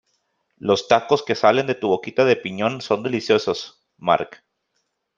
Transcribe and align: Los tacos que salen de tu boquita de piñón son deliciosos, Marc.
Los 0.57 0.87
tacos 0.87 1.23
que 1.23 1.35
salen 1.35 1.67
de 1.67 1.75
tu 1.75 1.87
boquita 1.89 2.25
de 2.25 2.35
piñón 2.35 2.81
son 2.81 3.03
deliciosos, 3.03 3.85
Marc. 3.99 4.43